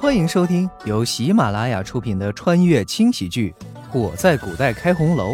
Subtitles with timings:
[0.00, 3.52] 欢迎收听由喜马拉雅出品的穿越轻喜剧
[3.98, 5.32] 《我在古代开红楼》，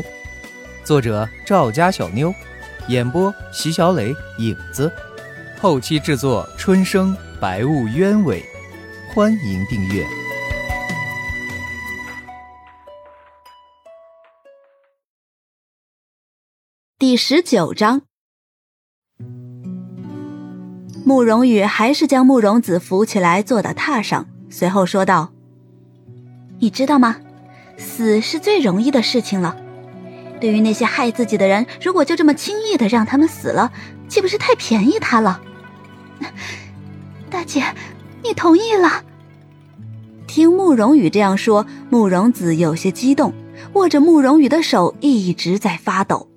[0.83, 2.33] 作者赵家小妞，
[2.89, 4.91] 演播席小磊、影子，
[5.61, 8.43] 后期制作春生、白雾鸢尾。
[9.15, 10.03] 欢迎订阅
[16.99, 18.01] 第十九章。
[21.05, 24.27] 慕容羽还是将慕容子扶起来，坐到榻上。
[24.55, 25.33] 随后说道
[26.63, 27.17] ：“你知道吗？
[27.77, 29.57] 死是最容易的事情了。
[30.41, 33.73] 对于那些害自己的人，如果就这么轻易的让他们死了，
[34.09, 35.41] 岂不是太便宜他了？”
[37.29, 37.65] 大姐，
[38.23, 39.03] 你同意了。
[40.29, 43.35] 听慕容羽这样说，慕容子有些激动，
[43.73, 46.29] 握着慕容羽的手一直在发抖。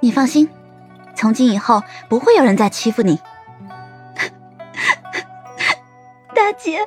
[0.00, 0.48] 你放心，
[1.14, 3.18] 从今以后不会有人再欺负你。
[6.48, 6.78] 大姐，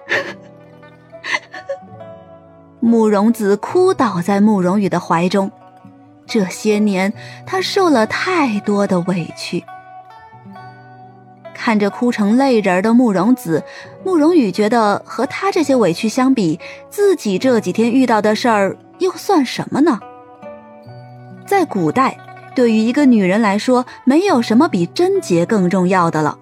[2.79, 5.51] 慕容子哭倒在慕容羽的怀中。
[6.25, 7.13] 这些年，
[7.45, 9.63] 他受了太多的委屈。
[11.53, 13.63] 看着哭成泪人的慕容子，
[14.03, 16.59] 慕容羽觉得和他这些委屈相比，
[16.89, 19.99] 自己这几天遇到的事儿又算什么呢？
[21.45, 22.17] 在古代，
[22.55, 26.39] 对于一个女人来说，没有什么比贞洁更重要的了。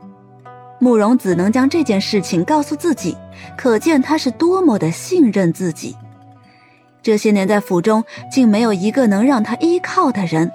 [0.79, 3.15] 慕容子能将这件事情告诉自己，
[3.57, 5.95] 可见他是多么的信任自己。
[7.03, 10.51] 这些年在府中，竟没有一个能让他依靠的人。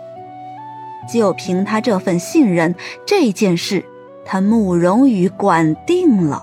[1.13, 2.75] 就凭他这份信任，
[3.07, 3.85] 这件事
[4.25, 6.43] 他慕容羽管定了。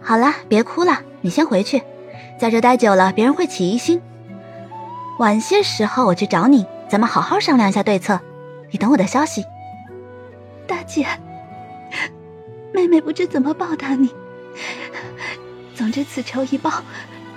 [0.00, 1.82] 好了，别哭了，你先回去，
[2.38, 4.02] 在这待久了，别人会起疑心。
[5.18, 8.20] 晚些时候我去找你，咱们好好商量一下对策。
[8.72, 9.44] 你等我的消息。
[10.66, 11.06] 大姐，
[12.72, 14.10] 妹妹不知怎么报答你。
[15.74, 16.82] 总之此仇一报，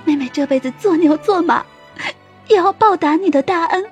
[0.06, 1.66] 妹妹这辈子做牛做马，
[2.48, 3.86] 也要报答你的大恩。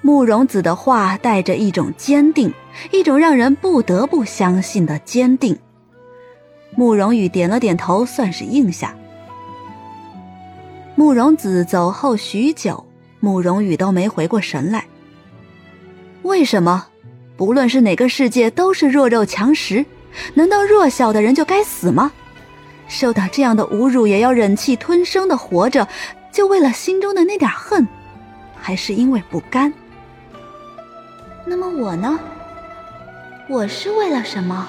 [0.00, 2.52] 慕容子的话带着一种坚定，
[2.90, 5.58] 一种让人不得不相信的坚定。
[6.76, 8.94] 慕容羽点了点头，算是应下。
[10.94, 12.84] 慕容子走后许久，
[13.20, 14.84] 慕容羽都没回过神来。
[16.22, 16.86] 为什么？
[17.36, 19.84] 不论是哪个世界，都是弱肉强食。
[20.34, 22.12] 难道弱小的人就该死吗？
[22.86, 25.88] 受到这样的侮辱，也要忍气吞声的活着，
[26.30, 27.88] 就为了心中的那点恨，
[28.60, 29.72] 还是因为不甘？
[31.46, 32.20] 那么我呢？
[33.48, 34.68] 我是为了什么？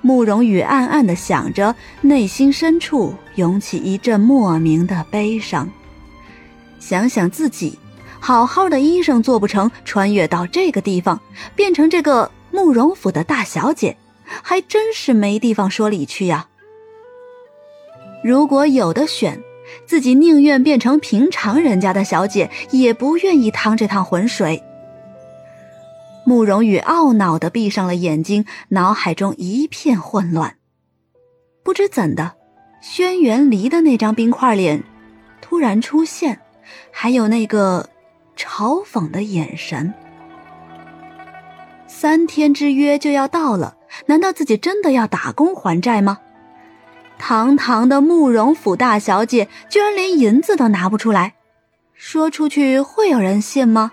[0.00, 5.68] 慕容羽暗暗的想着，内心深处涌起一阵莫名的悲伤。
[6.78, 7.78] 想想自己。
[8.20, 11.18] 好好的医生做不成，穿越到这个地方，
[11.56, 16.46] 变成这个慕容府的大小姐，还真是没地方说理去呀。
[18.22, 19.42] 如果有的选，
[19.86, 24.62] 自己宁愿变成平常人家的小姐，也不愿意趟这趟浑水。
[26.26, 30.56] 慕容羽懊恼的闭上了眼睛，脑海中一片混乱。
[31.64, 32.34] 不知怎的，
[32.82, 34.84] 轩辕离的那张冰块脸
[35.40, 36.38] 突然出现，
[36.92, 37.88] 还有那个。
[38.40, 39.92] 嘲讽的眼神。
[41.86, 46.20] 三天之约就要到了，难道自己真的要打工还债吗？
[47.18, 51.34] 堂堂的慕容府大小姐，居然连银子都拿不出来，
[51.92, 53.92] 说出去会有人信吗？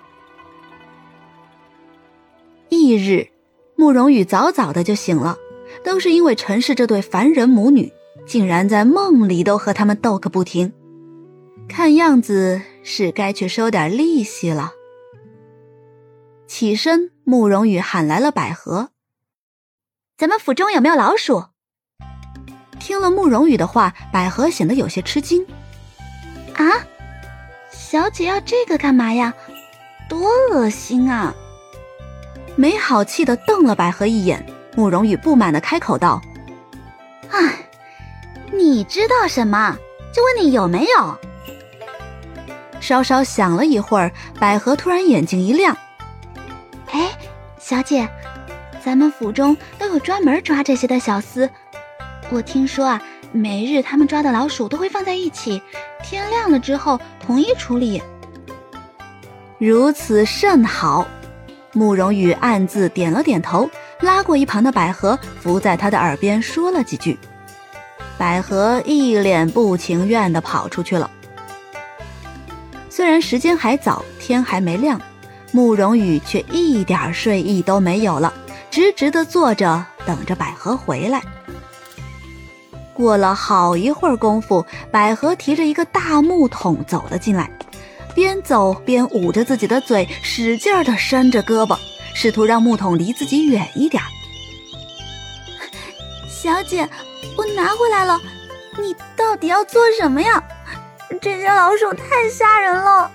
[2.70, 3.28] 翌日，
[3.76, 5.36] 慕容羽早早的就醒了，
[5.84, 7.92] 都是因为陈氏这对凡人母女，
[8.26, 10.72] 竟然在梦里都和他们斗个不停。
[11.68, 14.72] 看样子是该去收点利息了。
[16.48, 18.92] 起身，慕容羽喊来了百合
[20.18, 21.48] ：“咱们府中有没有老鼠？”
[22.80, 25.46] 听了慕容羽的话，百合显得有些吃惊
[26.56, 26.88] ：“啊，
[27.70, 29.34] 小姐要这个干嘛呀？
[30.08, 31.36] 多恶心啊！”
[32.56, 34.46] 没好气的瞪了百合一眼，
[34.78, 36.22] 慕容羽不满的开口道
[37.32, 37.70] ：“哎，
[38.54, 39.78] 你知道什么？
[40.14, 41.20] 就问你有没有。”
[42.88, 45.76] 稍稍想了一会儿，百合突然眼睛一亮
[46.94, 47.10] ：“哎，
[47.60, 48.08] 小姐，
[48.82, 51.50] 咱们府中都有专门抓这些的小厮。
[52.30, 53.02] 我听说啊，
[53.34, 55.62] 每日他们抓的老鼠都会放在一起，
[56.02, 58.02] 天亮了之后统一处理。
[59.58, 61.06] 如此甚好。”
[61.76, 63.70] 慕容羽暗自点了点头，
[64.00, 67.20] 拉过一旁的百合，伏在他的耳边说了几句。
[68.18, 71.12] 百合一脸不情愿地跑出去了。
[72.98, 75.00] 虽然时间还早，天还没亮，
[75.52, 78.34] 慕容羽却一点睡意都没有了，
[78.72, 81.22] 直直的坐着，等着百合回来。
[82.96, 87.48] 过了好一会儿功夫，百合提着一个大木桶走了进来，
[88.16, 91.78] 边走边捂着自己的嘴，使劲的伸着胳膊，
[92.16, 94.02] 试图让木桶离自己远一点。
[96.28, 96.90] 小姐，
[97.38, 98.20] 我拿回来了，
[98.80, 100.44] 你到底要做什么呀？
[101.22, 103.12] 这些老鼠太吓人了。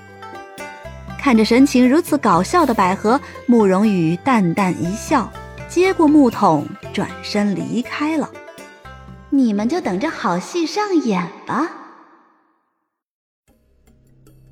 [1.19, 5.31] 看着神情如此搞笑的百合，慕容羽淡淡一笑，
[5.69, 8.29] 接过木桶，转身离开了。
[9.31, 11.71] 你们就等着好戏上演吧。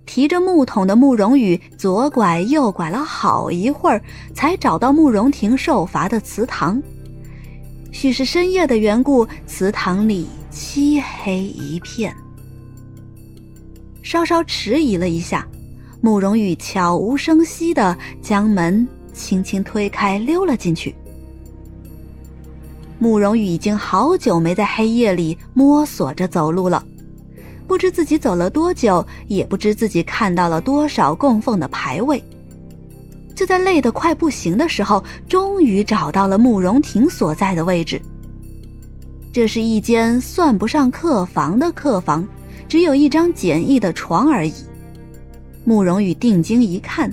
[0.06, 4.02] 提着木桶的慕容羽左拐右拐了好一会儿，
[4.34, 6.82] 才找到慕容婷受罚的祠堂。
[7.92, 12.14] 许是深夜的缘故，祠堂里漆黑一片。
[14.02, 15.46] 稍稍迟疑了一下，
[16.00, 20.94] 慕容羽悄无声息地将门轻轻推开，溜了进去。
[22.98, 26.84] 慕容羽已经好久没在黑夜里摸索着走路了，
[27.66, 32.22] 不知自己走了多久，也不知自己看到了多少供奉的牌位。
[33.34, 38.00] 就在累得快不行的时候，终于找到了慕容婷所在的位置。
[39.32, 42.26] 这是一间算不上客房的客房，
[42.70, 44.54] 只有一张简易的床而已。
[45.64, 47.12] 慕容羽定睛一看，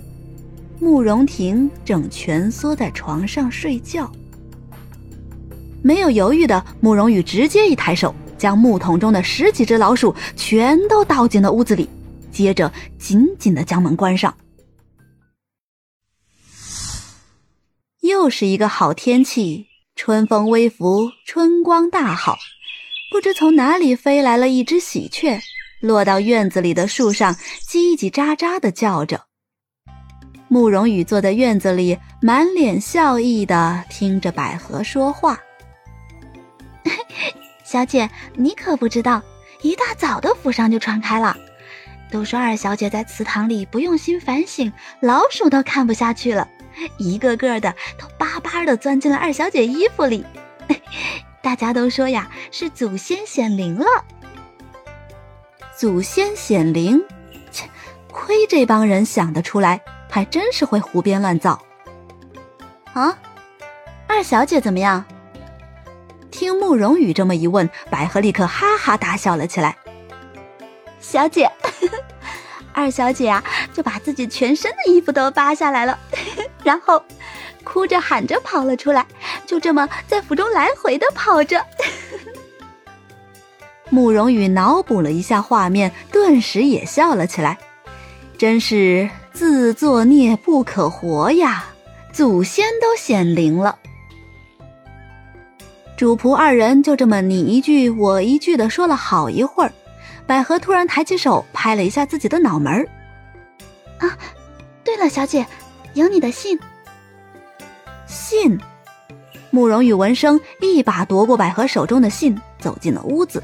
[0.80, 4.10] 慕容婷正蜷缩在床上睡觉。
[5.82, 11.90] 没有犹豫的慕容羽直接一抬手，将木桶中的十几只老鼠全都倒进了屋子里，
[12.32, 14.38] 接着紧紧的将门关上。
[18.02, 19.66] 又是一个好天气，
[19.96, 22.38] 春风微拂，春光大好。
[23.10, 25.40] 不知从哪里飞来了一只喜鹊，
[25.80, 27.34] 落到院子里的树上，
[27.68, 29.24] 叽叽喳喳的叫着。
[30.50, 35.40] 慕容羽坐在院子里，满脸笑意的听着百合说话。
[37.64, 39.22] 小姐，你可不知道，
[39.62, 41.36] 一大早的府上就传开了，
[42.12, 44.72] 都说二小姐在祠堂里不用心反省，
[45.02, 46.48] 老鼠都看不下去了，
[46.98, 50.26] 一个个的都巴巴的钻进了二小姐衣服里。
[51.48, 53.86] 大家都说呀，是祖先显灵了。
[55.78, 57.02] 祖先显灵，
[57.52, 57.70] 切，
[58.12, 59.80] 亏这帮人想得出来，
[60.10, 61.58] 还真是会胡编乱造。
[62.92, 63.18] 啊，
[64.08, 65.06] 二小姐怎么样？
[66.30, 69.78] 听慕容羽这么一问，百合立刻哈哈大笑了起来。
[71.00, 71.50] 小姐，
[72.76, 73.42] 二小姐啊，
[73.74, 75.98] 就把自己全身的衣服都扒下来了，
[76.66, 77.02] 然后
[77.64, 79.06] 哭着喊着跑了出来，
[79.48, 81.66] 就这么在府中来回的跑着。
[83.90, 87.58] 慕容羽脑补了一下画面，顿时也笑了起来。
[88.38, 91.66] 真是自作孽不可活呀！
[92.12, 93.80] 祖先都显灵了。
[95.96, 99.72] 主仆二人就这么你一句我一句的说了好一会儿，
[100.28, 102.88] 百合突然抬起手拍了一下自己的脑门儿。
[104.00, 104.18] 啊，
[104.84, 105.46] 对了，小姐，
[105.94, 106.60] 有你的信。
[108.06, 108.60] 信。
[109.58, 113.42] 慕容羽闻声，一把夺过百合手中的信，走进了屋子，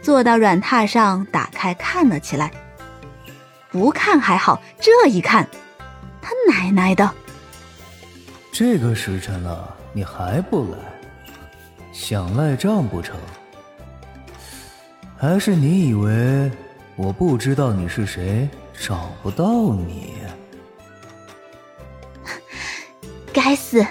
[0.00, 2.52] 坐到软榻上，打开看了起来。
[3.68, 5.44] 不看还好，这一看，
[6.22, 7.10] 他奶奶的！
[8.52, 10.78] 这个时辰了，你还不来？
[11.92, 13.16] 想赖账不成？
[15.18, 16.48] 还是你以为
[16.94, 20.14] 我不知道你是谁，找不到你？
[23.34, 23.84] 该死，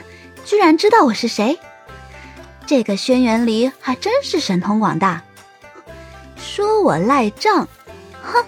[0.50, 1.60] 居然知道我是谁！
[2.66, 5.22] 这个轩辕离还真是神通广大。
[6.38, 7.68] 说我赖账，
[8.24, 8.44] 哼！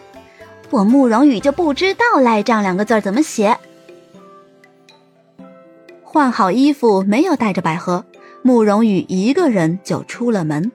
[0.71, 3.55] 我慕容羽就不知道“赖账”两个字怎么写。
[6.01, 8.03] 换好衣服，没有带着百合。
[8.41, 10.71] 慕容羽一个人就出了门，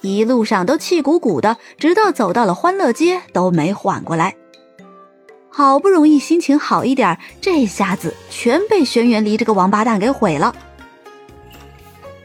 [0.00, 4.34] 一路上都气鼓鼓的，直到走到了欢乐街都没缓过来。
[5.56, 10.54] 好不容易心情好一点，这下子全被轩辕离这个王八蛋给毁了。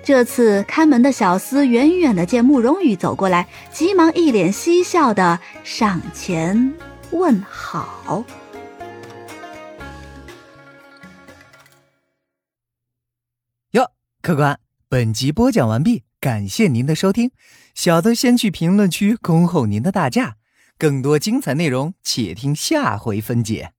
[0.04, 6.74] 这次看门的小厮远远的见慕容羽走过来，急忙一脸嬉笑的上前
[7.12, 8.26] 问好。
[13.72, 13.90] 哟，
[14.22, 14.60] 客官。
[14.90, 17.32] 本集播讲完毕，感谢您的收听。
[17.74, 20.36] 小的先去评论区恭候您的大驾，
[20.82, 23.74] 更多精彩内容，且听下回分解。